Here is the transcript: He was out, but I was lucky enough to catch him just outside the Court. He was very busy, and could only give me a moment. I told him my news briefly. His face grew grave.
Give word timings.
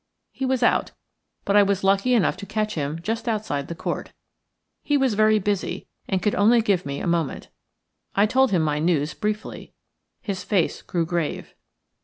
He 0.31 0.47
was 0.47 0.63
out, 0.63 0.93
but 1.45 1.55
I 1.55 1.61
was 1.61 1.83
lucky 1.83 2.15
enough 2.15 2.35
to 2.37 2.47
catch 2.47 2.73
him 2.73 2.97
just 3.03 3.27
outside 3.27 3.67
the 3.67 3.75
Court. 3.75 4.11
He 4.81 4.97
was 4.97 5.13
very 5.13 5.37
busy, 5.37 5.85
and 6.07 6.23
could 6.23 6.33
only 6.33 6.59
give 6.59 6.87
me 6.87 6.99
a 6.99 7.05
moment. 7.05 7.49
I 8.15 8.25
told 8.25 8.49
him 8.49 8.63
my 8.63 8.79
news 8.79 9.13
briefly. 9.13 9.73
His 10.19 10.43
face 10.43 10.81
grew 10.81 11.05
grave. 11.05 11.53